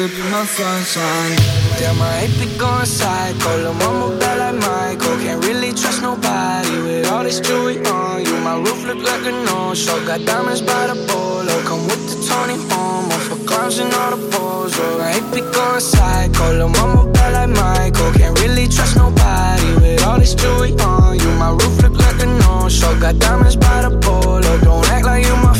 [0.00, 1.36] to be my sunshine?
[1.76, 3.50] Damn, I hate be going psycho.
[3.60, 5.16] Lil' mama bad like Michael.
[5.20, 8.34] Can't really trust nobody with all this jewelry on you.
[8.40, 10.00] My roof look like a no-show.
[10.06, 11.54] Got diamonds by the polo.
[11.68, 14.72] Come with the Tony Homo for clowns and all the balls.
[14.78, 16.44] Oh, I hate be going psycho.
[16.56, 18.10] Lil' mama bad like Michael.
[18.12, 21.30] Can't really trust nobody with all this jewelry on you.
[21.36, 22.98] My roof look like a no-show.
[23.00, 24.52] Got diamonds by the polo.
[24.64, 25.52] Don't act like you my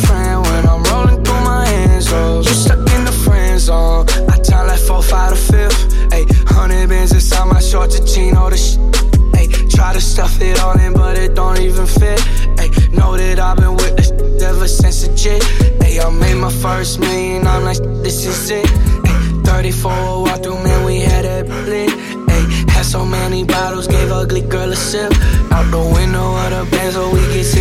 [7.72, 8.76] inside to shorts, all the sh.
[9.38, 12.18] Ayy, try to stuff it all in, but it don't even fit.
[12.58, 14.10] Ayy, know that I've been with this
[14.42, 15.42] ever since a jit.
[15.80, 18.66] Ayy, I made my first million, I'm like, this is it.
[18.66, 21.90] Ayy, 34 walk through, man, we had that lit.
[21.90, 25.12] Ayy, had so many bottles, gave ugly girl a sip.
[25.52, 27.59] Out the window of the Benz, so we get sitting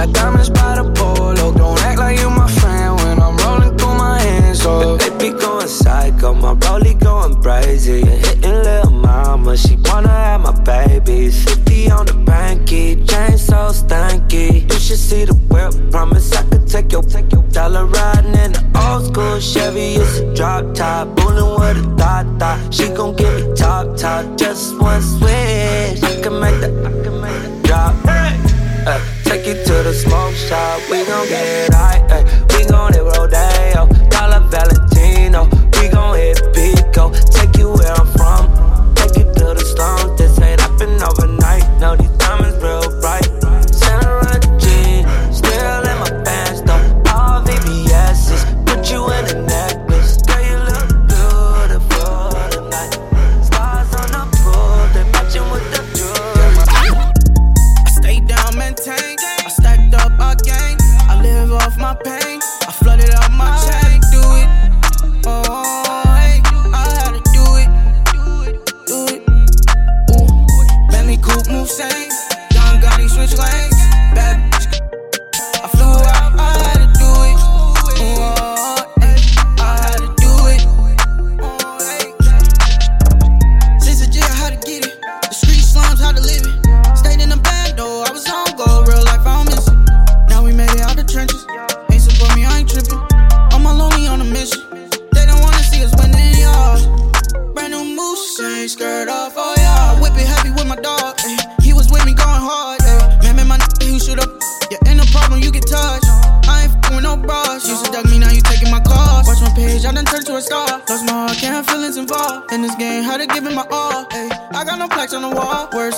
[0.00, 1.52] Got diamonds by the polo.
[1.52, 4.64] Don't act like you my friend when I'm rolling through my hands.
[4.64, 8.00] Oh, They be going psycho, my rollie going crazy.
[8.06, 11.44] Hitting little mama, she wanna have my babies.
[11.44, 14.72] 50 on the banky, chain so stanky.
[14.72, 18.52] You should see the whip, promise I could take your, take your dollar riding in
[18.52, 19.96] the old school Chevy.
[19.96, 22.72] It's a drop top, bullin' with a thought thought.
[22.72, 26.02] She gon' give me top top, just one switch.
[26.02, 27.09] I can make the, I can
[30.50, 31.99] shop, we gon' get high.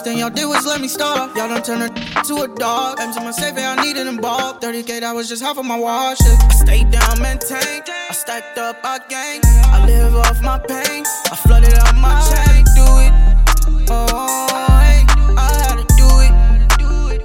[0.03, 0.13] Wall.
[0.13, 1.37] Thing y'all did was let me starve.
[1.37, 3.01] Y'all done turned her to a dog.
[3.01, 4.55] M's in my safe, I needed them ball.
[4.55, 6.19] 30k, that was just half of my wash.
[6.21, 7.85] I stayed down, maintained.
[7.89, 9.41] I stacked up our gang.
[9.45, 11.05] I live off my pain.
[11.31, 12.65] I flooded out my chain.
[12.77, 13.13] Do it.
[13.91, 14.47] Oh,
[14.79, 15.05] hey.
[15.37, 16.33] I had to do it.
[16.79, 17.23] Do it.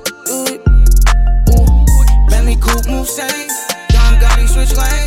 [1.49, 2.29] Ooh.
[2.29, 3.49] Bentley coupe move same.
[3.91, 5.06] Young Gotti switch lanes.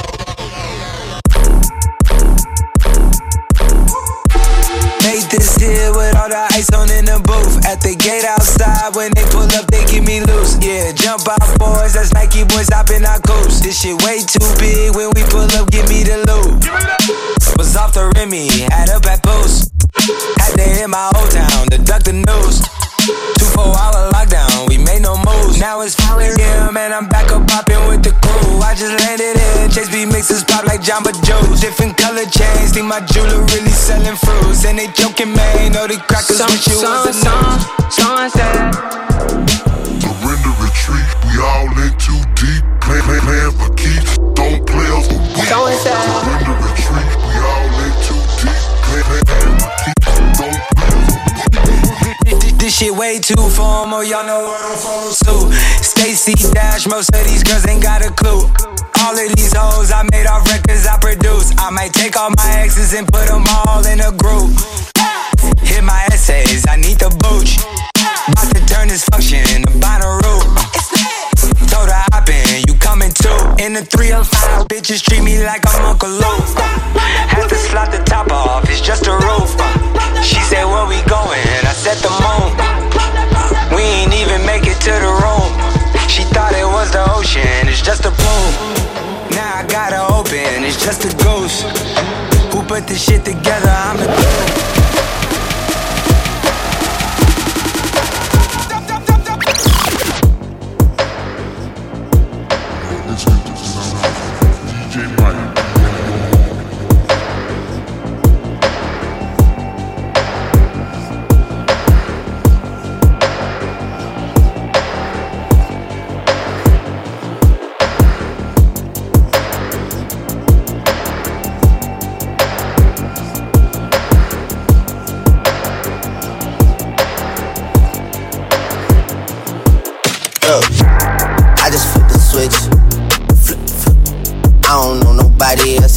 [5.61, 7.61] With all the ice on in the booth.
[7.69, 10.57] At the gate outside, when they pull up, they give me loose.
[10.57, 11.93] Yeah, jump out, boys.
[11.93, 13.61] That's Nike boys hopping our coast.
[13.61, 14.97] This shit way too big.
[14.97, 16.65] When we pull up, give me the loot.
[17.61, 19.69] Was off the Remy, had up at post.
[20.41, 22.65] Had to hit my old town to duck the news.
[23.37, 25.61] Two four hour lockdown, we made no moves.
[25.61, 26.73] Now it's 4 a.m.
[26.73, 28.65] and I'm back up popping with the crew.
[28.65, 29.40] I just landed
[30.21, 31.61] in Chase pop like Jamba Joe's.
[31.61, 34.65] Different color chains, think my jeweler really selling fruits.
[34.65, 37.59] And they joking, man, know the crackers Some, wish you some, was a some,
[37.89, 38.73] someone said.
[39.97, 42.61] Surrender retreat, we all in too deep.
[42.81, 45.49] Plan, plan, plan for keeps, don't play us for weeks.
[45.49, 45.97] Someone said.
[45.97, 48.61] Surrender retreat, we all in too deep.
[48.85, 52.61] Plan, plan, plan for keeps, don't play us for weeks.
[52.61, 55.49] This shit way too formal, y'all know what I'm follow suit.
[55.81, 58.70] Stacy Dash, most of these girls ain't got a clue.
[59.01, 61.51] All of these hoes I made off records I produce.
[61.57, 64.53] I might take all my exes and put them all in a group.
[65.61, 67.57] Hit my essays, I need the booch.
[68.29, 70.41] About to turn this function into Bonnaroo.
[71.73, 73.39] Told her hop in, you coming too.
[73.57, 77.30] In the 305, bitches treat me like I'm Uncle Luke.
[90.71, 91.63] It's just a ghost.
[92.53, 93.69] Who put this shit together?
[93.69, 94.60] I'm the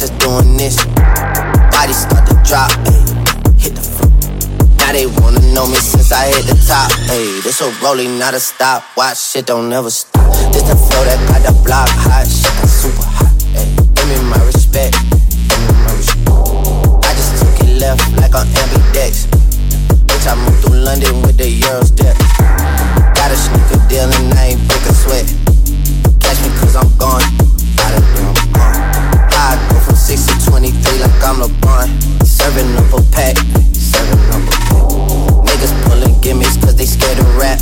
[0.05, 0.85] that's doing this.
[1.73, 3.01] Body start to drop, ayy.
[3.57, 4.11] Hit the floor.
[4.77, 7.43] Now they wanna know me since I hit the top, ayy.
[7.43, 8.83] This a rolling, not a stop.
[8.97, 10.31] Watch shit don't never stop.
[10.53, 13.73] This the flow that got the block hot, shit super hot, ayy.
[13.95, 14.93] Give me my respect,
[15.49, 16.29] give me my respect.
[17.05, 19.25] I just took it left like on ambidex.
[20.05, 22.17] Bitch, I moved through London with the Euro step.
[23.17, 25.25] Got a sneaker deal and I ain't break sweat.
[26.19, 27.44] Catch me cause I'm gone.
[30.15, 31.89] 6 to 23 like I'm LeBron.
[32.23, 33.35] Serving up a pack,
[33.73, 34.87] serving up a pack.
[35.43, 37.59] Niggas pulling gimmicks cause they scared to rap.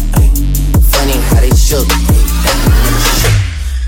[0.93, 1.88] Funny how they shook.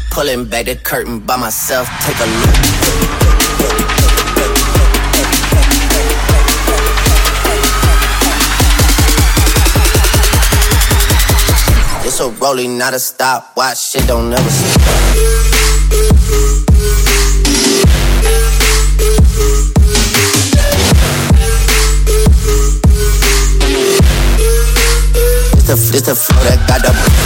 [0.10, 2.56] Pulling back the curtain by myself, take a look.
[12.04, 13.56] It's a rolling, not a stop.
[13.56, 15.36] Watch shit don't never stop.
[25.70, 27.25] It's the flow that got the.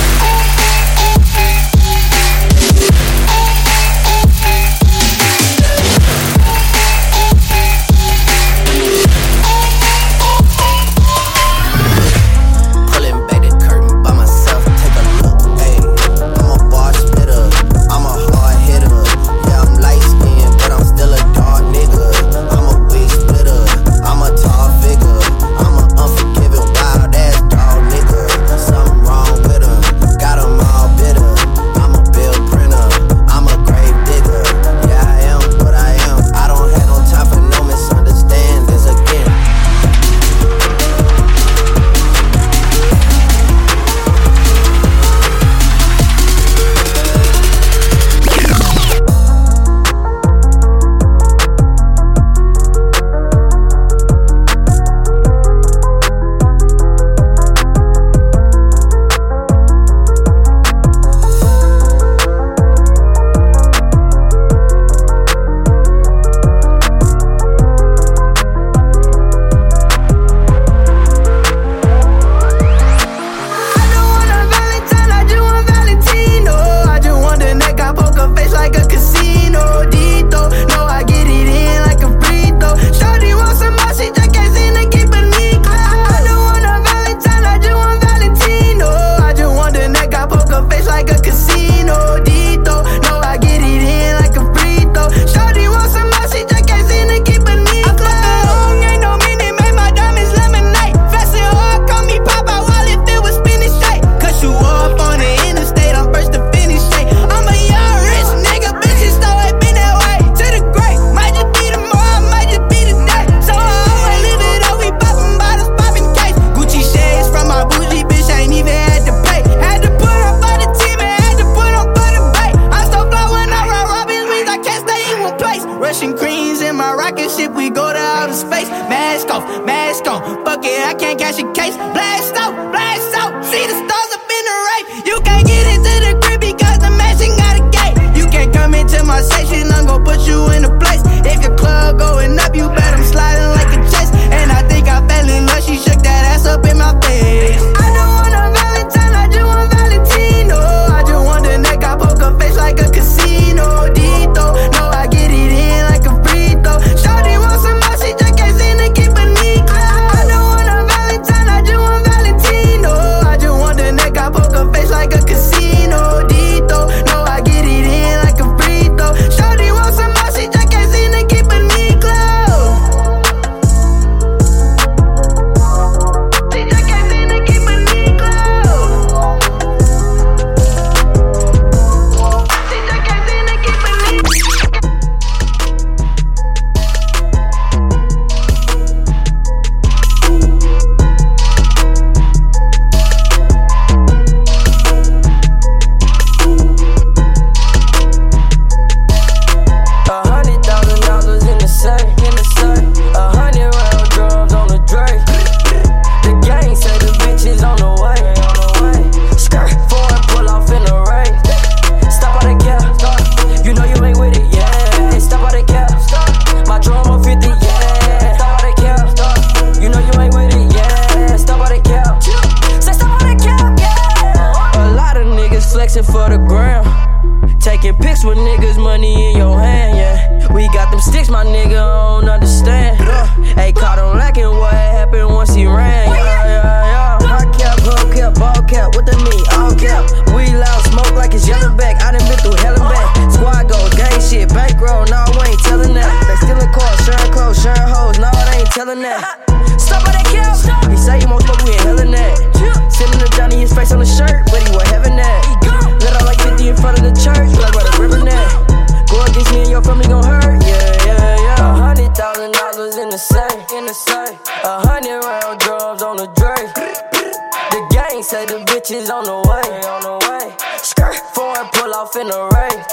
[268.80, 270.56] Bitches on the way, on the way.
[270.78, 272.84] Skirt foreign pull off in the rain.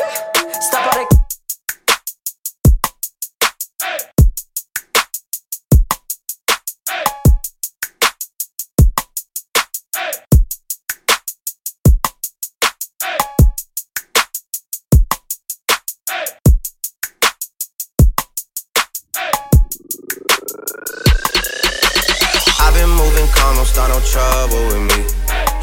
[0.61, 1.17] Stop all the
[22.59, 25.26] I've been moving calm, don't start no trouble with me.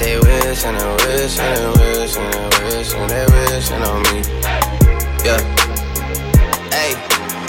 [0.00, 4.02] They wish and they wish and they wish and they wish and they wishing on
[4.08, 4.22] me.
[5.24, 5.40] Yeah.
[6.72, 6.94] Hey,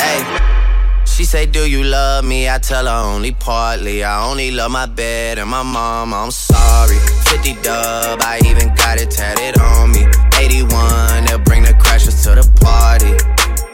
[0.04, 1.06] hey.
[1.06, 2.50] She say, Do you love me?
[2.50, 4.04] I tell her only partly.
[4.04, 6.14] I only love my bed and my mom.
[6.14, 6.98] I'm sorry.
[7.30, 10.06] 50 dub, I even got it tatted on me.
[10.38, 13.16] 81, they'll bring the crashers to the party.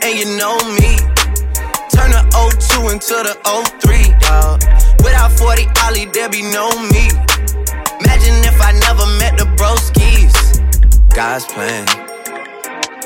[0.06, 0.98] And you know me.
[1.90, 3.34] Turn the 02 into the
[3.82, 4.62] 03, dawg.
[5.04, 7.10] Without 40 Ollie, there be no me.
[8.00, 10.34] Imagine if I never met the broskies.
[11.14, 11.86] God's plan,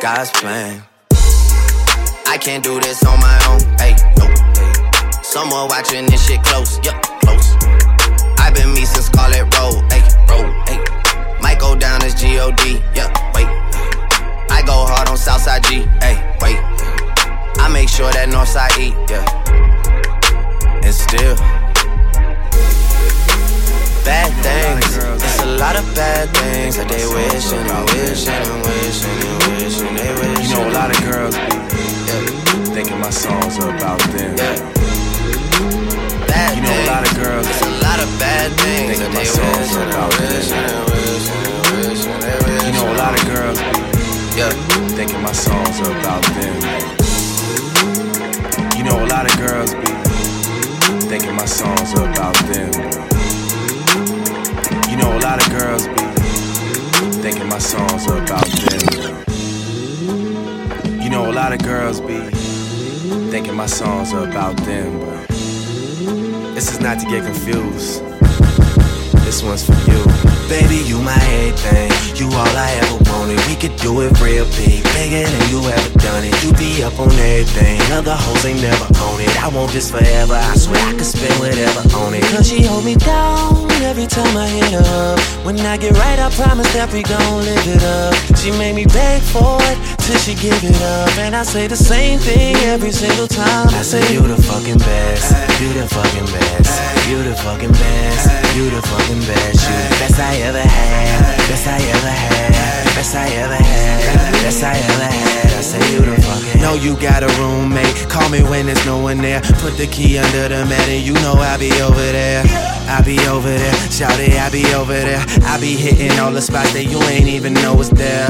[0.02, 0.84] God's plan.
[2.28, 4.32] I can't do this on my own, hey, nope.
[4.58, 5.22] Hey.
[5.22, 7.56] Someone watching this shit close, yup, close.
[8.40, 10.80] I've been me since Scarlet Road, hey, road, hey.
[11.42, 13.48] Might go down as G-O-D, yup, wait.
[14.52, 16.60] I go hard on Southside G, hey, wait.
[17.60, 19.24] I make sure that Northside eat, yeah.
[20.84, 21.36] And still,
[24.04, 24.98] bad things.
[25.24, 29.04] It's a lot of bad things that they wish and they wish and they wish
[29.06, 30.50] and they wish and they wish.
[30.50, 31.58] You know, a lot of girls be
[32.74, 34.36] thinking my songs are about them.
[34.38, 34.58] Yeah.
[36.56, 37.48] You know a lot of girls.
[37.48, 41.26] It's a lot of bad things that they wish and they wish and they wish
[41.30, 42.64] and they wish and they wish.
[42.66, 43.60] You know a lot of girls.
[44.36, 44.52] Yeah.
[44.98, 46.58] Thinking my songs are about them.
[48.78, 49.92] You know a lot of girls be
[51.08, 53.11] thinking my songs are about them.
[55.52, 55.96] Girls be
[57.20, 59.26] thinking my songs are about them.
[61.02, 62.20] You know a lot of girls be
[63.32, 65.28] thinking my songs are about them, but
[66.56, 68.02] this is not to get confused.
[69.26, 70.02] This one's for you.
[70.48, 71.92] Baby, you my everything.
[72.16, 73.40] You all I ever wanted.
[73.48, 76.44] We could do it real big, bigger than you ever done it.
[76.44, 77.82] You be up on everything.
[77.92, 79.44] Other hoes ain't never on it.
[79.44, 80.36] I want this forever.
[80.36, 82.24] I swear I could spend whatever on it.
[82.24, 85.20] Cause she hold me down every time I hit up.
[85.46, 88.14] When I get right, I promise that we gon' live it up.
[88.38, 91.18] She made me beg for it till she give it up.
[91.18, 93.68] And I say the same thing every single time.
[93.70, 95.32] I say, You the fucking best.
[95.62, 96.74] You the fucking best.
[97.10, 98.24] You the fucking best.
[98.56, 99.62] You the fucking best.
[99.68, 101.38] You the best I ever had.
[101.50, 102.61] Best I ever had.
[103.02, 104.32] Best I ever had.
[104.44, 105.46] Best I ever had.
[105.58, 106.62] I say, You the fucking.
[106.62, 107.96] Know you got a roommate.
[108.08, 109.42] Call me when there's no one there.
[109.58, 112.44] Put the key under the mat and you know I'll be over there.
[112.46, 113.74] I be over there.
[113.90, 115.26] Shout it, I be over there.
[115.42, 118.30] I be hitting all the spots that you ain't even know was there.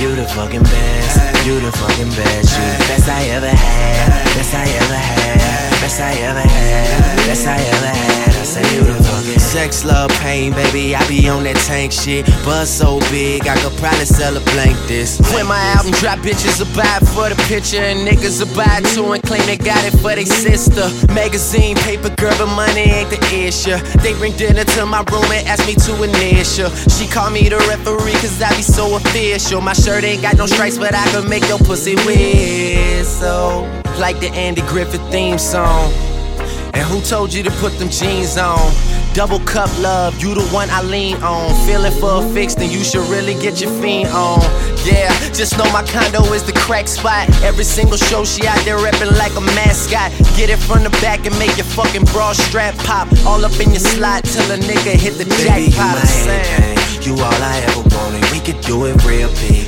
[0.00, 1.46] You the fucking best.
[1.46, 2.56] You the fucking best.
[2.56, 4.24] You the best I ever had.
[4.36, 5.67] Best I ever had.
[5.80, 7.16] Best I ever had.
[7.26, 8.28] Best I ever had.
[8.28, 10.94] I say fucking sex, love, pain, baby.
[10.94, 12.26] I be on that tank shit.
[12.44, 15.20] Buzz so big, I could probably sell a blank this.
[15.32, 19.12] When my album drop, bitches will buy for the picture, and niggas will buy too
[19.12, 20.86] and claim they got it for their sister.
[21.12, 23.78] Magazine, paper, girl, but money ain't the issue.
[24.02, 26.70] They bring dinner to my room and ask me to initial.
[26.90, 29.60] She call me the referee, cause I be so official.
[29.60, 33.66] My shirt ain't got no stripes, but I can make your pussy whistle.
[33.98, 35.92] Like the Andy Griffith theme song.
[36.72, 38.72] And who told you to put them jeans on?
[39.12, 41.50] Double cup love, you the one I lean on.
[41.66, 44.40] Feeling for a fix, then you should really get your fiend on.
[44.86, 47.28] Yeah, just know my condo is the crack spot.
[47.42, 50.12] Every single show she out there reppin' like a mascot.
[50.36, 53.08] Get it from the back and make your fucking bra strap pop.
[53.26, 55.98] All up in your slot till a nigga hit the Baby, you jackpot.
[55.98, 58.30] my I'm You all I ever wanted.
[58.30, 59.67] We could do it real big,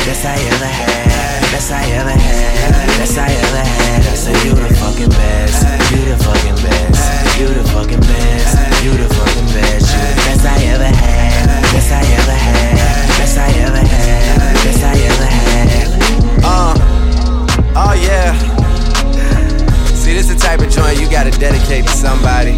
[0.05, 1.41] Best I ever had.
[1.53, 2.87] Best I ever had.
[2.97, 4.01] Best I ever had.
[4.01, 5.61] I say, You the fucking best.
[5.91, 7.39] You the fucking best.
[7.39, 8.83] You the fucking best.
[8.83, 9.93] You the fucking best.
[9.93, 11.71] You best I ever had.
[11.73, 12.77] Best I ever had.
[13.21, 14.53] Best I ever had.
[14.65, 15.69] Best I ever had.
[16.43, 16.73] Uh,
[17.77, 18.33] oh yeah.
[19.93, 22.57] See, this the type of joint you gotta dedicate to somebody.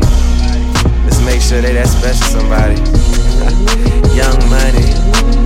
[1.03, 2.79] Let's make sure they that special somebody.
[4.15, 5.42] Young money.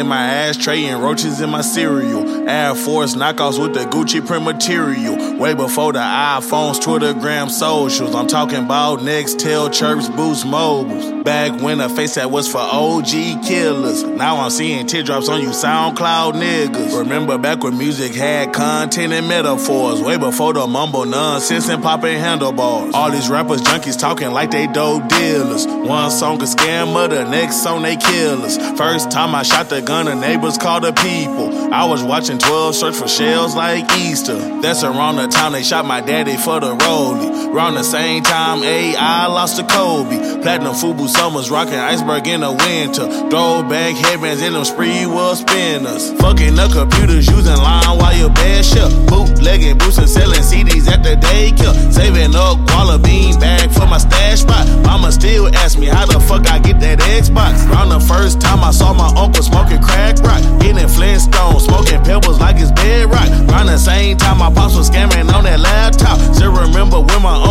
[0.00, 2.48] In my ashtray and roaches in my cereal.
[2.48, 5.38] Air Force knockoffs with the Gucci print material.
[5.38, 8.14] Way before the iPhones, Twitter, gram, socials.
[8.14, 11.19] I'm talking about Nextel, Chirps, Boost, Mobiles.
[11.30, 14.02] Back when the face that was for OG killers.
[14.02, 16.98] Now I'm seeing teardrops on you SoundCloud niggas.
[16.98, 20.02] Remember back when music had content and metaphors.
[20.02, 22.92] Way before the mumble nonsense and popping handlebars.
[22.96, 25.68] All these rappers, junkies talking like they dope dealers.
[25.68, 28.58] One song a scammer, the next song they killers.
[28.76, 31.72] First time I shot the gun, the neighbors called the people.
[31.72, 34.36] I was watching 12 search for shells like Easter.
[34.62, 37.54] That's around the time they shot my daddy for the rollie.
[37.54, 40.42] Around the same time, AI lost to Kobe.
[40.42, 43.04] Platinum Fubu Summers rocking iceberg in the winter.
[43.28, 46.10] Throwback headbands in them spree world spinners.
[46.16, 48.88] Fucking the computers using line while your bed shut.
[49.04, 51.76] Bootlegging boots and selling CDs at the daycare.
[51.92, 54.64] Saving up Koala bean bag for my stash spot.
[54.80, 57.68] Mama still ask me how the fuck I get that Xbox.
[57.68, 60.40] Round the first time I saw my uncle smoking crack rock.
[60.64, 63.28] Getting Flintstone, smoking pebbles like it's bedrock.
[63.52, 66.16] Round the same time my pops was scamming on that laptop.
[66.34, 67.49] Still remember when my uncle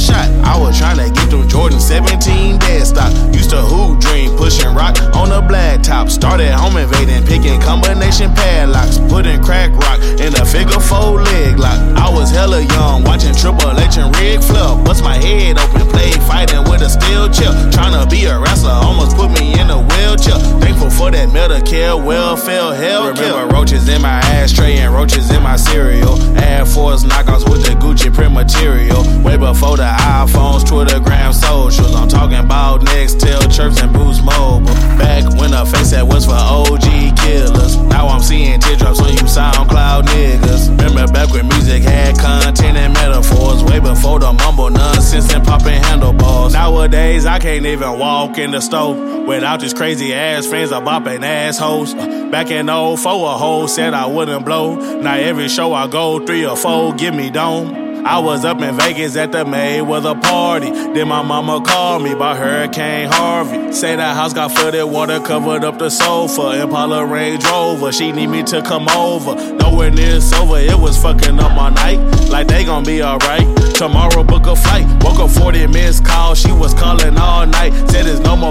[0.00, 0.44] headshot.
[0.44, 3.12] I was trying to get them Jordan 17 dead stock.
[3.34, 6.08] Used to hoop dream, pushing rock on the black top.
[6.08, 8.98] Started home invading, picking combination padlocks.
[9.08, 11.78] Putting crack rock in a figure four leg lock.
[11.96, 14.74] I was hella young, watching Triple H and Ric Flair.
[14.82, 17.52] Bust my head open, played fighting with a steel chair.
[17.70, 20.38] Trying to be a wrestler, almost put me in a wheelchair.
[20.58, 25.56] Thankful for that Medicare, welfare, hell Remember roaches in my ashtray and roaches in my
[25.56, 26.18] cereal.
[26.36, 29.02] Air Force knockoffs with the Gucci print material.
[29.22, 31.94] Way before the iPhones, Twitter, gram, socials.
[31.94, 34.74] I'm talking about Nextel, Chirps, and Boost Mobile.
[34.96, 37.76] Back when the face that was for OG killers.
[37.76, 40.68] Now I'm seeing teardrops on you SoundCloud niggas.
[40.70, 43.62] Remember back when music had content and metaphors.
[43.64, 46.54] Way before the mumble nonsense and popping handlebars.
[46.54, 48.94] Nowadays, I can't even walk in the store
[49.26, 51.92] without these crazy ass friends of bopping assholes.
[51.94, 54.76] Uh, back in 04, a hoe said I wouldn't blow.
[55.00, 57.79] Now every show I go, three or four, give me dome.
[58.04, 60.70] I was up in Vegas at the Mayweather party.
[60.70, 63.72] Then my mama called me about Hurricane Harvey.
[63.72, 66.62] Say that house got flooded, water covered up the sofa.
[66.62, 69.34] Impala Range Rover, she need me to come over.
[69.54, 71.98] Nowhere near sober, it was fucking up my night.
[72.30, 73.46] Like they gon' be alright.
[73.74, 74.86] Tomorrow book a flight.
[75.02, 77.69] Woke up 40 minutes call, she was calling all night.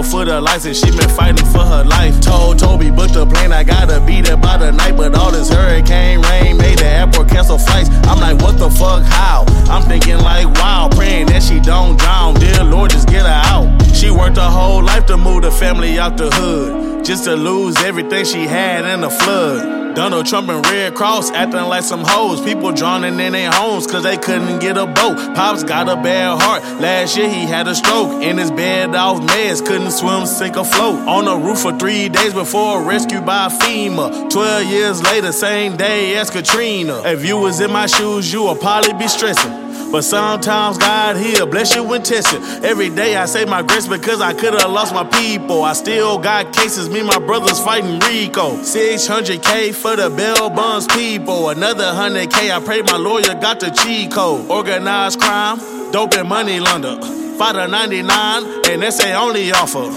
[0.02, 2.20] Foot of lights and she been fighting for her life.
[2.20, 4.96] Told Toby book the plane, I gotta be there by the night.
[4.96, 7.90] But all this hurricane rain made the airport cancel flights.
[8.08, 9.44] I'm like, what the fuck, how?
[9.68, 12.34] I'm thinking like, wow, praying that she don't drown.
[12.34, 13.68] Dear Lord, just get her out.
[13.94, 17.04] She worked her whole life to move the family out the hood.
[17.04, 19.79] Just to lose everything she had in the flood.
[20.00, 22.40] Donald Trump and Red Cross acting like some hoes.
[22.40, 25.18] People drowning in their homes cause they couldn't get a boat.
[25.36, 26.62] Pops got a bad heart.
[26.80, 28.22] Last year he had a stroke.
[28.22, 31.06] In his bed off meds, couldn't swim, sink, or float.
[31.06, 34.30] On the roof for three days before rescued by FEMA.
[34.30, 37.02] Twelve years later, same day as Katrina.
[37.04, 39.69] If you was in my shoes, you would probably be stressing.
[39.90, 42.38] But sometimes God he'll bless you and test you.
[42.62, 45.64] Every day I say my grace because I could have lost my people.
[45.64, 48.52] I still got cases, me my brothers fighting Rico.
[48.58, 51.48] 600k for the bail bonds people.
[51.48, 54.48] Another 100k, I pray my lawyer got the cheat code.
[54.48, 55.58] Organized crime,
[55.90, 57.00] dope and money launder.
[57.36, 59.90] Fight a 99, and that's a only offer.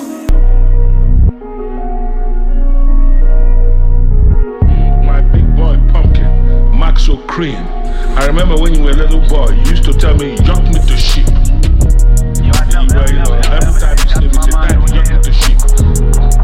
[6.76, 6.92] My
[8.16, 10.80] I remember when you were a little boy, you used to tell me, jump me
[10.80, 11.28] to sheep.
[12.38, 15.58] You were, you know, every time you sleep, you say, Dad, jump me to sheep.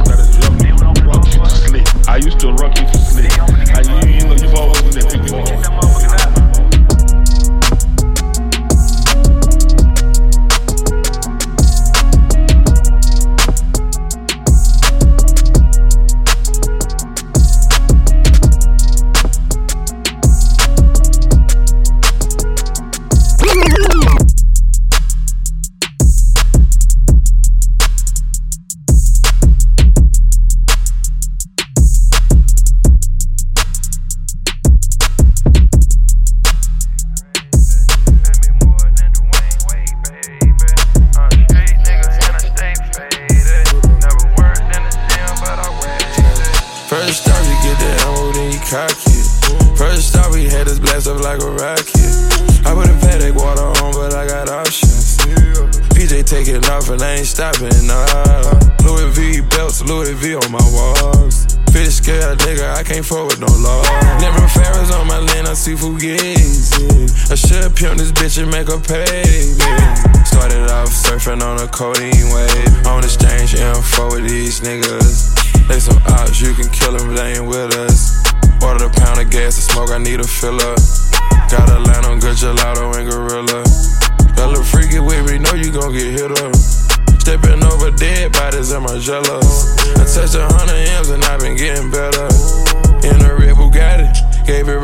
[0.06, 0.72] That is jump me,
[1.06, 1.88] rock you to sleep.
[2.10, 3.59] I used to rock you to sleep.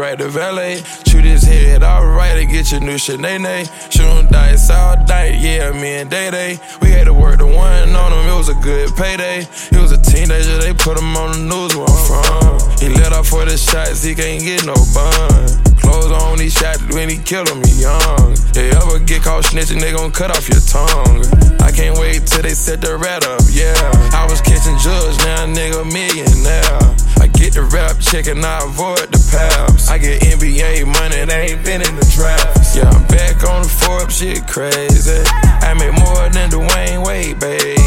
[0.05, 0.83] Right to valet.
[1.07, 3.65] Shoot his head alright to get your new Sinead.
[3.91, 6.59] Shooting dice all night, yeah, me and Day Day.
[6.81, 9.47] We had to work the one on him, it was a good payday.
[9.71, 12.77] He was a teenager, they put him on the news where I'm from.
[12.79, 15.74] He let off for the shots, he can't get no bun.
[15.85, 18.33] Clothes on, he shot when he killed him, young.
[18.57, 21.21] They ever get caught snitching, they gon' cut off your tongue.
[21.61, 23.77] I can't wait till they set the rat up, yeah.
[24.17, 26.81] I was catching drugs, now nigga millionaire.
[27.21, 29.89] I get the rap check and I avoid the paps.
[29.89, 32.75] I get NBA money, they ain't been in the drafts.
[32.75, 35.21] Yeah, I'm back on the Forbes, shit crazy.
[35.61, 37.77] I make more than Dwyane Wade, baby.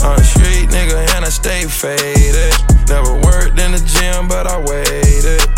[0.00, 2.54] I'm a street nigga and I stay faded.
[2.88, 5.55] Never worked in the gym, but I waited.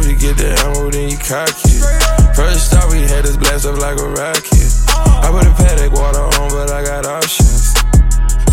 [0.00, 2.34] Off, you get the ammo, then you cock it.
[2.34, 4.72] First off, we had this blast up like a rocket.
[4.88, 7.79] I put a paddock water on, but I got options.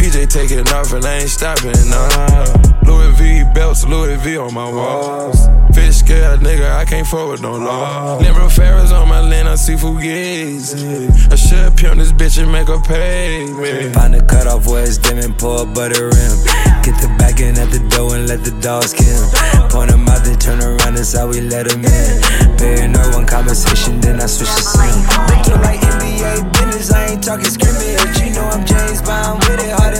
[0.08, 2.46] PJ taking off and I ain't stopping, nah.
[2.88, 5.48] Louis V belts, Louis V on my walls.
[5.76, 8.18] Fish scared nigga, I can't forward no law.
[8.18, 11.12] Limber Ferris on my lane, I see Fugazi.
[11.30, 13.92] I should pimp this bitch and make her pay me.
[13.92, 16.38] Find a cutoff where it's dim and pour a butter rim.
[16.88, 19.28] Get the back in at the door and let the dogs kill.
[19.68, 22.58] Point them out, they turn around, that's how we let them in.
[22.58, 25.04] Paying no one conversation, then I switch to sim.
[25.28, 28.18] Looking like NBA business, I ain't talking scrimmage.
[28.24, 29.97] You know I'm James Bond with it, Harden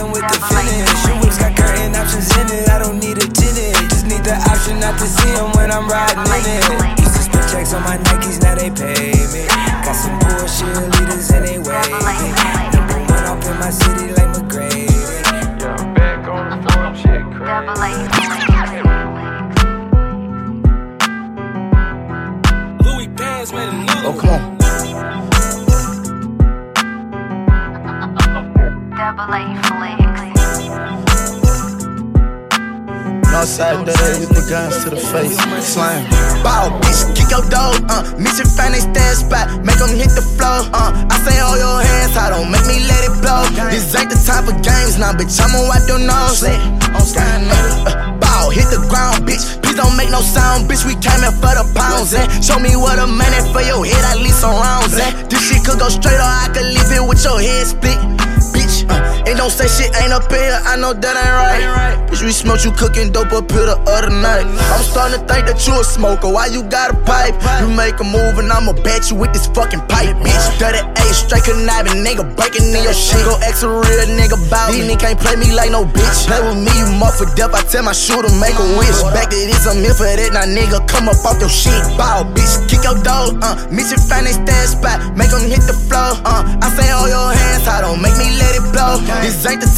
[60.88, 61.98] know that ain't right.
[62.08, 64.48] Bitch, we smoked you cooking dope up here the other night.
[64.72, 67.36] I'm starting to think that you a smoker, why you got a pipe?
[67.60, 70.46] You make a move and I'ma bet you with this fucking pipe, bitch.
[70.56, 73.20] Dirty A, straight conniving, nigga breaking in your shit.
[73.28, 74.88] Go X a real nigga bout me.
[74.88, 76.24] These can't play me like no bitch.
[76.24, 78.96] Play with me, you muff for death, I tell my shooter, make a wish.
[79.12, 81.76] Back to this, I'm here for that, now nigga, come up off your shit.
[82.00, 85.27] Bow, bitch, kick your dog, uh, mission find they stand spot, make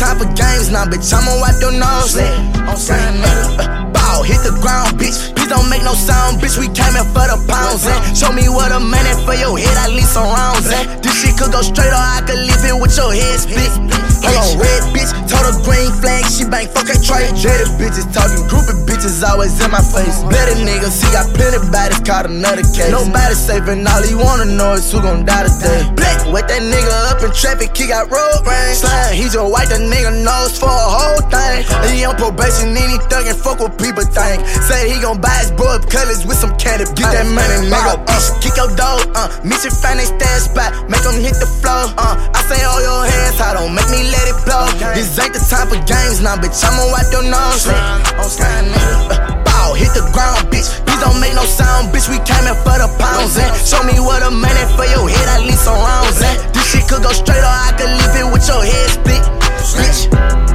[0.00, 2.16] This ain't the time for games now, bitch, I'ma wipe your nose.
[2.80, 5.36] Stand, uh, bow, hit the ground, bitch.
[5.36, 6.56] Please don't make no sound, bitch.
[6.56, 9.76] We came here for the pounds, and Show me what a minute for your head,
[9.76, 11.00] at least some rounds, eh?
[11.02, 14.09] This shit could go straight or I could leave it with your head split.
[14.22, 17.32] Hold on, red bitch, told her green flag, she bang, fuck a trade.
[17.36, 20.22] Jaded bitches talking, groupie bitches always in my face.
[20.28, 22.90] Better niggas, see, got plenty bodies, caught another case.
[22.90, 25.86] Nobody and all he wanna know is who gon' die today.
[25.94, 28.82] Black, wet that nigga up in traffic, he got road rage.
[28.82, 31.62] Slime, he just wipe the nigga nose for a whole thing.
[31.66, 34.42] And he on probation, and he thuggin', fuck what people think.
[34.66, 36.84] Say he gon' buy his boy up colors with some candy.
[36.98, 38.02] Get that money, nigga.
[38.06, 41.90] Uh, kick your dog, uh, mission find they stand spot, make them hit the floor.
[41.94, 44.66] Uh, I say all your hands, I don't make me let it blow.
[44.92, 46.58] This ain't the time for games now, bitch.
[46.62, 47.66] I'ma wipe your nose.
[48.18, 49.44] On stand, nigga.
[49.46, 50.68] Bow, hit the ground, bitch.
[50.84, 52.10] Please don't make no sound, bitch.
[52.10, 53.48] We came here for the pounds, eh?
[53.62, 56.34] Show me what a minute for your head, at least some rounds, eh?
[56.52, 59.22] This shit could go straight or I could leave it with your head split,
[59.78, 60.49] bitch.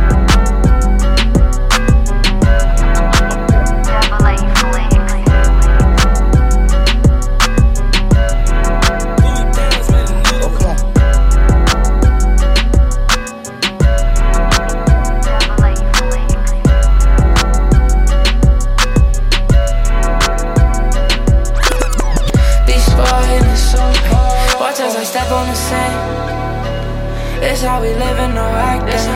[27.65, 29.09] This how we living, no acting.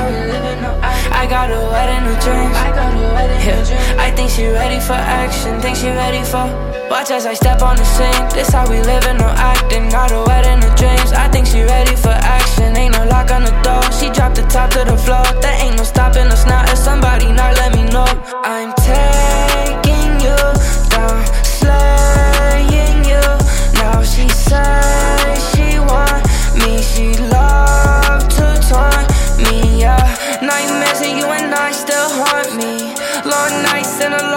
[1.14, 2.58] I got a wedding of dreams.
[3.46, 4.02] Yeah.
[4.02, 5.62] I think she ready for action.
[5.62, 6.50] Think she ready for.
[6.90, 8.26] Watch as I step on the scene.
[8.34, 9.88] This how we living, no acting.
[9.90, 11.14] Got a wedding of dreams.
[11.14, 12.76] I think she ready for action.
[12.76, 13.84] Ain't no lock on the door.
[13.92, 15.22] She dropped the top to the floor.
[15.44, 16.64] There ain't no stopping us now.
[16.64, 18.10] If somebody not let me know,
[18.42, 19.49] I'm taking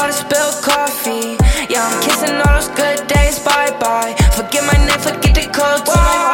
[0.02, 1.36] all the spilled coffee.
[1.70, 4.14] Yeah, I'm kissing all those good days, bye bye.
[4.34, 6.31] Forget my name, forget the cold.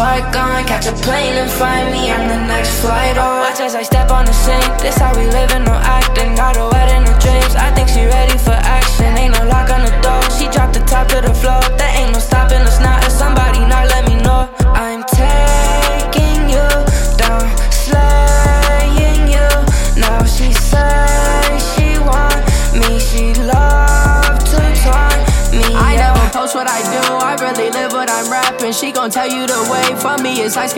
[0.00, 0.64] Far gone.
[0.64, 3.40] Catch a plane and find me, I'm the next flight on.
[3.44, 5.64] Watch as I step on the scene, this is how we living,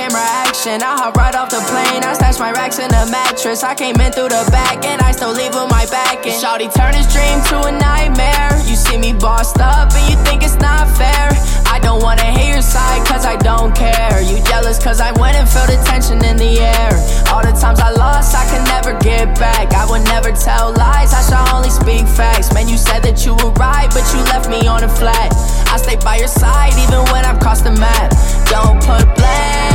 [0.02, 0.82] camera action.
[0.82, 3.62] I hop right off the plane, I stash my racks in the mattress.
[3.62, 6.26] I came in through the back, and I still leave with my back.
[6.26, 8.50] And Shawty turn his dream to a nightmare.
[8.66, 11.30] You see me bossed up, and you think it's not fair.
[11.70, 14.18] I don't wanna hear your side, cause I don't care.
[14.26, 16.92] You jealous, cause I went and felt the tension in the air.
[17.30, 19.70] All the times I lost, I can never get back.
[19.70, 22.50] I would never tell lies, I shall only speak facts.
[22.50, 25.30] Man, you said that you were right, but you left me on the flat.
[25.70, 28.10] I stay by your side even when I'm crossed the map.
[28.50, 29.71] Don't put blame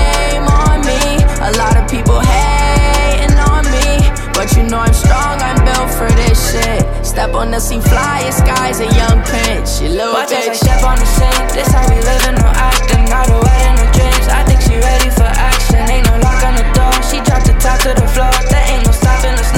[0.78, 1.02] on me.
[1.42, 3.98] A lot of people hating on me.
[4.34, 6.86] But you know I'm strong, I'm built for this shit.
[7.06, 9.82] Step on the scene, fly as skies, a young prince.
[9.82, 10.62] You little Watch as I bitch.
[10.62, 11.46] step on the scene.
[11.58, 13.06] This how we living, no acting.
[13.10, 14.28] Got a wedding of dreams.
[14.30, 15.82] I think she ready for action.
[15.90, 16.94] Ain't no lock on the door.
[17.10, 18.30] She dropped the top to the floor.
[18.54, 19.52] There ain't no stopping us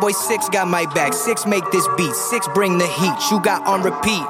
[0.00, 1.12] boy Six got my back.
[1.12, 3.18] Six make this beat, Six bring the heat.
[3.30, 4.24] You got on repeat.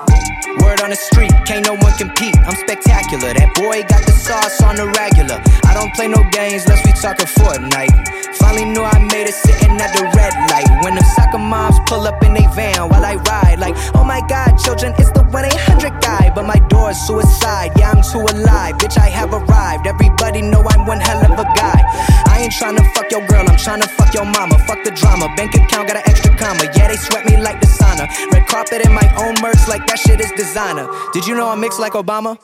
[0.58, 2.34] Word on the street, can't no one compete.
[2.42, 3.32] I'm spectacular.
[3.32, 5.38] That boy got the sauce on the regular.
[5.70, 7.94] I don't play no games unless we talking Fortnite.
[8.36, 10.66] Finally knew I made it sitting at the red light.
[10.82, 14.20] When them soccer moms pull up in they van while I ride, like, oh my
[14.26, 16.32] god, children, it's the 1 800 guy.
[16.34, 18.74] But my door's suicide, yeah, I'm too alive.
[18.82, 19.86] Bitch, I have arrived.
[19.86, 22.29] Everybody know I'm one hell of a guy.
[22.40, 24.58] I ain't tryna fuck your girl, I'm tryna fuck your mama.
[24.60, 26.64] Fuck the drama, bank account got an extra comma.
[26.74, 28.08] Yeah, they sweat me like the sauna.
[28.32, 30.88] Red carpet in my own merch, like that shit is designer.
[31.12, 32.38] Did you know I'm mixed like Obama?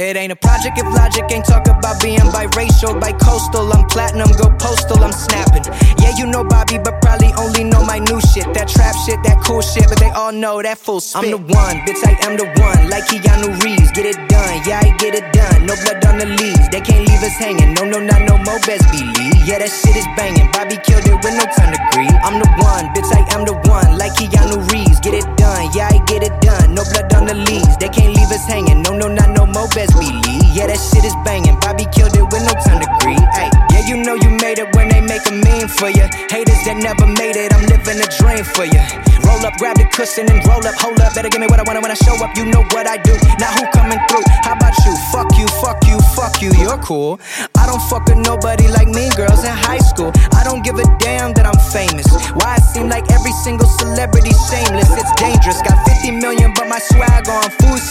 [0.00, 3.70] It ain't a project if logic ain't talk about being biracial, bi-coastal.
[3.70, 5.68] I'm platinum, go postal, I'm snapping.
[6.00, 8.48] Yeah, you know Bobby, but probably only know my new shit.
[8.56, 11.20] That trap shit, that cool shit, but they all know that full spit.
[11.20, 12.88] I'm the one, bitch, I am the one.
[12.88, 15.68] Like Keanu Reeves, get it done, yeah, I get it done.
[15.68, 17.76] No blood on the leaves, they can't leave us hanging.
[17.76, 19.36] No, no, not no more, best believe.
[19.44, 20.48] Yeah, that shit is banging.
[20.56, 22.16] Bobby killed it with no time to grieve.
[22.24, 24.00] I'm the one, bitch, I am the one.
[24.00, 26.72] Like Keanu Reeves, get it done, yeah, I get it done.
[26.72, 28.80] No blood on the leaves, they can't leave us hanging.
[28.80, 30.50] No, no, not no more, best believe.
[30.54, 31.58] Yeah, that shit is banging.
[31.60, 33.22] Bobby killed it with no time to grieve.
[33.38, 36.06] Ay, yeah, you know you made it when they make a meme for you.
[36.30, 38.82] Haters that never made it, I'm living a dream for you.
[39.22, 41.14] Roll up, grab the cushion and roll up, hold up.
[41.14, 42.34] Better give me what I want when I show up.
[42.36, 43.14] You know what I do.
[43.38, 44.26] Now who coming through?
[44.42, 44.92] How about you?
[45.12, 46.50] Fuck you, fuck you, fuck you.
[46.58, 47.20] You're cool.
[47.56, 50.10] I don't fuck with nobody like me, girls in high school.
[50.34, 52.10] I don't give a damn that I'm famous.
[52.34, 54.90] Why it seem like every single celebrity shameless?
[54.98, 55.62] It's dangerous.
[55.62, 57.50] Got 50 million, but my swag on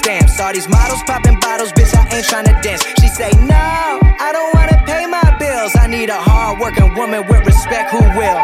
[0.09, 1.93] All these models popping bottles, bitch.
[1.93, 2.81] I ain't tryna dance.
[2.99, 5.75] She say no, I don't wanna pay my bills.
[5.75, 8.41] I need a hard-working woman with respect who will.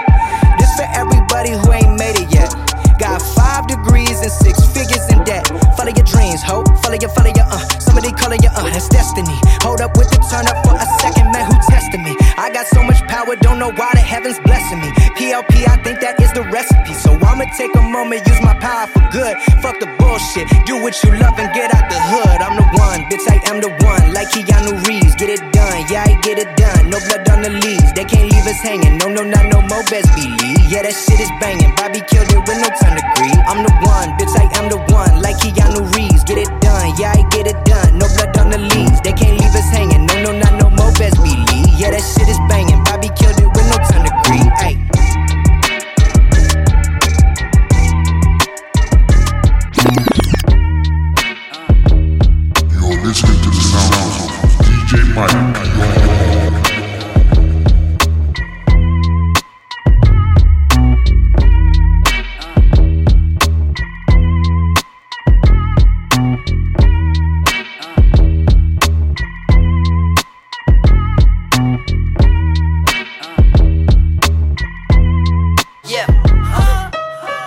[0.59, 2.53] This for everybody who ain't made it yet.
[2.99, 5.47] Got five degrees and six figures in debt.
[5.75, 6.63] Follow your dreams, ho.
[6.81, 7.59] Follow your, follow your, uh.
[7.79, 8.69] Somebody calling your, uh.
[8.71, 9.35] That's destiny.
[9.61, 11.45] Hold up with the turn up for a second, man.
[11.51, 12.15] Who testing me?
[12.37, 14.89] I got so much power, don't know why the heavens blessing me.
[15.19, 16.93] PLP, I think that is the recipe.
[16.93, 19.35] So I'ma take a moment, use my power for good.
[19.61, 22.39] Fuck the bullshit, do what you love and get out the hood.
[22.41, 24.13] I'm the one, bitch, I am the one.
[24.13, 26.89] Like Keanu Reeves, get it done, yeah, I get it done.
[26.89, 28.97] No blood on the leaves, they can't leave us hanging.
[28.97, 30.63] No, no, not no more, best believe.
[30.67, 31.71] Yeah, that shit is banging.
[31.75, 35.21] Bobby killed it with no I'm the one, bitch, I am the one.
[35.21, 37.97] Like Keanu Reeves, get it done, yeah, I get it done.
[37.97, 40.05] No blood on the leaves, they can't leave us hanging.
[40.05, 41.45] No, no, not no more, best believe.
[41.79, 42.83] Yeah, that shit is banging.
[42.83, 44.45] Bobby killed it with no turn degree.
[44.65, 44.75] Ayy.
[52.71, 55.44] You're listening to the sounds of DJ Mike.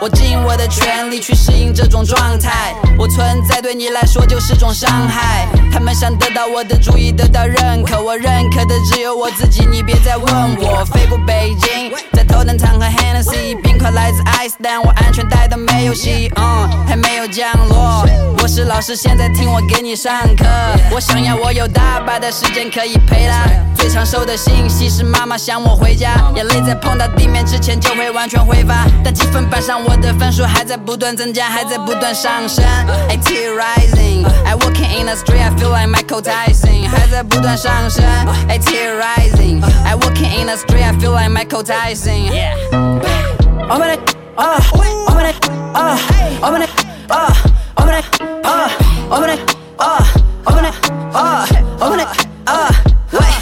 [0.09, 5.47] 尽我的全力去适应这种状态，我存在对你来说就是种伤害。
[5.73, 9.67] 他们想得到我的注意，得到认可，我认可的只有我自己。
[9.67, 18.05] 你别再问我，飞过北京，在头等舱和 Hennessy，冰块来自 Ice，但我安全带都没有系，嗯，还没有降落。
[18.41, 20.45] 我是老师，现在听我给你上课。
[20.91, 23.47] 我想要我有大把的时间可以陪他。
[23.75, 28.87] 最常收的信息是妈妈想我回家，眼泪在碰到地面之前就会完全挥发。
[29.05, 32.64] 但积分板上我的分数还在不断增加，还在不断上升。
[33.10, 38.04] I keep rising, I walking in the street, I feel like Michael Tyson，还在不断上升。
[38.50, 44.60] I keep rising, I walking in the street, I feel like Michael Tyson。Open it, uh,
[45.08, 45.36] open it,
[45.74, 45.98] uh,
[46.44, 46.70] open it,
[47.10, 47.34] uh,
[47.78, 48.04] open it,
[48.44, 48.68] uh,
[49.08, 49.40] open it,
[49.80, 50.06] uh,
[50.46, 50.76] open it,
[51.14, 51.48] uh,
[51.82, 52.08] open it,
[52.46, 52.72] uh,
[53.14, 53.34] wait,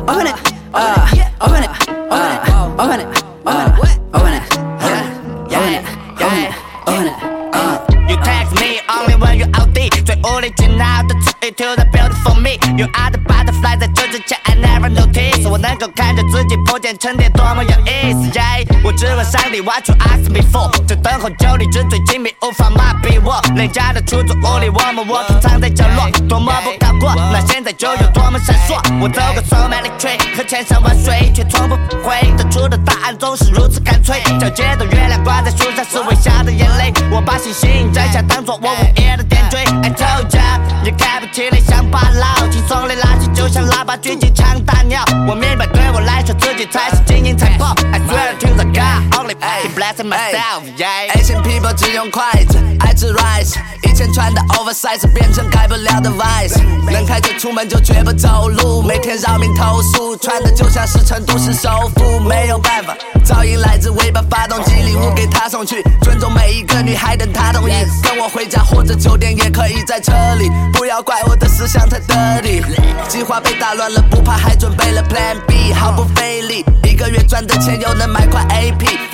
[12.77, 18.27] You are the butterfly，在这之前 I never notice，我能够看着自己破茧成蝶，多么有意思。
[18.37, 20.71] 耶我只问上帝 What you ask me for？
[20.87, 23.41] 在等候酒里纸醉金迷，无法麻痹我。
[23.55, 28.77] 廉价的出租屋里，我们我平藏在角落，多么不考过，那现在就有多么闪烁。
[29.01, 34.21] 我走过 so many tree 和千山万水，却从不会得出的答案总是如此干脆。
[34.39, 36.93] 皎洁的月亮挂在树上，是微笑的眼泪。
[37.11, 39.65] 我把星星摘下，当作我午夜的点缀。
[39.83, 45.03] I told ya，你开不起来像巴老，轻松的拉起就像喇叭狙击枪打鸟。
[45.27, 47.75] 我明白，对我来说自己才是金银财宝。
[47.93, 50.65] I swear to the God only keep blessing myself。
[50.77, 51.15] Yeah。
[51.15, 53.55] Asian people 只用筷子，爱吃 rice。
[53.83, 56.61] 以前穿的 oversize 变成改不了的 vice，
[56.91, 62.97] 能开车出门就绝不走路，每天扰民投诉，穿的就像是成都市首富，没有办法。
[63.25, 67.73] 噪音来自尾巴发动机，礼物给他送去，尊重每一个女孩，等她同意，
[68.03, 72.63] 跟我回家或者酒店也可以在车里，不要怪我的思想太 dirty，
[73.09, 78.45] 计划被打乱了，不怕，还准备了 Plan B，毫不费力，一个月赚的钱又能买块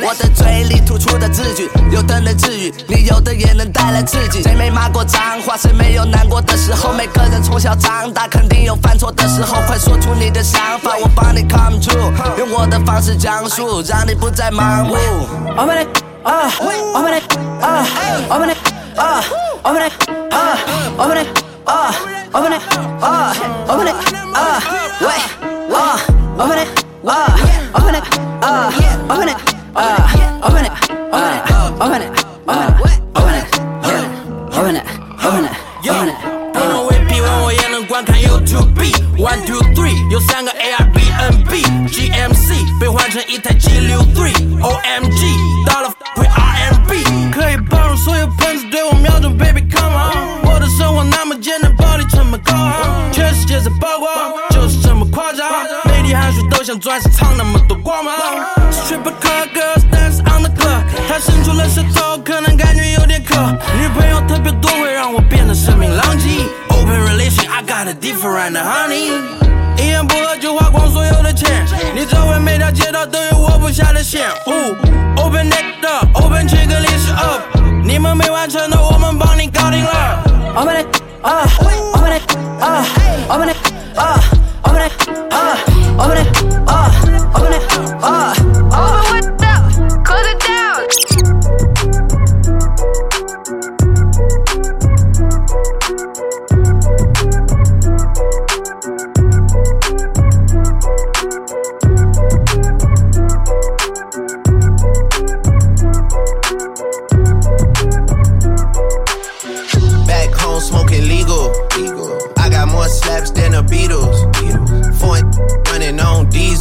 [0.02, 4.42] 我的嘴里吐出的字句，有的能治愈，你有的也能带来刺激。
[4.42, 5.56] 谁没骂过脏话？
[5.56, 6.92] 谁没有难过的时候？
[6.92, 9.60] 每个人从小长大，肯定有犯错的时候。
[9.66, 14.96] 快说出你的想法，我帮你 come true，用我的方式讲述，让你不再盲目。
[15.56, 15.88] Open it,
[16.24, 16.50] uh,
[16.94, 17.22] open it,
[17.60, 17.84] uh,
[18.30, 18.56] open it,
[18.96, 19.22] uh,
[19.64, 19.92] open it,
[20.30, 20.56] uh,
[20.96, 21.28] open it,
[21.66, 21.92] uh,
[22.32, 22.62] open it,
[23.00, 23.34] uh,
[23.68, 23.94] open it,
[24.34, 24.60] uh,
[25.00, 25.22] wait,
[27.04, 28.04] uh, open it,
[28.42, 28.70] uh,
[29.10, 29.36] open it,
[29.74, 30.74] uh, open it,
[31.12, 32.89] uh, open it, open it, open it,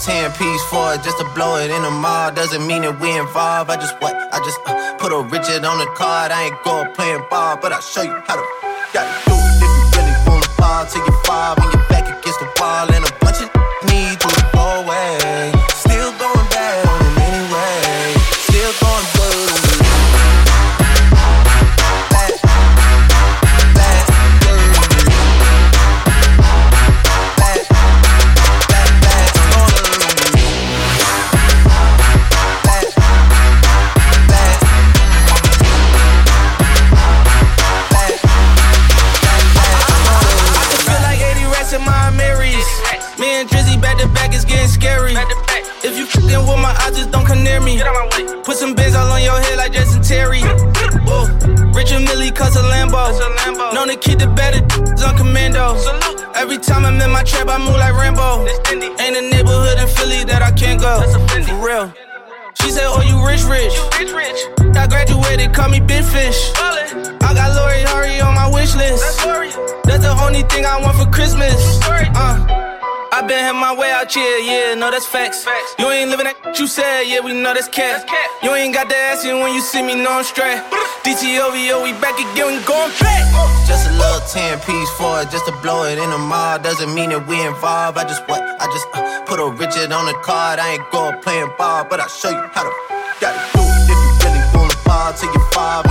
[0.00, 2.32] 10 piece for it, just to blow it in the mall.
[2.32, 3.70] Doesn't mean that we involved.
[3.70, 4.14] I just what?
[4.14, 6.32] I just uh, put a Richard on the card.
[6.32, 8.44] I ain't going playing ball, but I'll show you how to
[8.92, 11.79] gotta do it if you really wanna ball and your
[53.90, 54.62] To keep the better
[55.04, 55.74] on commando.
[56.36, 58.46] Every time I'm in my trap, I move like Rambo.
[58.70, 61.02] Ain't a neighborhood in Philly that I can't go.
[61.26, 61.92] For real.
[62.62, 63.74] She said, Oh, you rich, rich.
[63.98, 66.38] rich rich I graduated, call me Big Fish.
[66.54, 69.02] I got Lori Harvey on my wish list.
[69.82, 71.58] That's the only thing I want for Christmas.
[71.82, 72.69] Uh.
[73.20, 75.44] I been had my way out here, yeah, no, that's facts.
[75.44, 75.76] facts.
[75.78, 78.08] You ain't living that you said, yeah, we know that's cat.
[78.40, 80.56] You ain't got the ass in when you see me, no, I'm straight.
[81.04, 83.20] DTOVO, we back again, we going back.
[83.68, 86.64] Just a little 10 piece for it, just to blow it in the mall.
[86.64, 88.00] Doesn't mean that we involved.
[88.00, 88.40] I just what?
[88.40, 90.56] I just uh, put a Richard on the card.
[90.56, 92.72] I ain't going playing ball, but I'll show you how to
[93.20, 95.84] gotta do it if you really wanna ball till you fall.